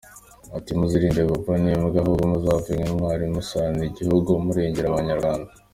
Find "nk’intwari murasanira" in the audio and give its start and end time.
2.75-3.85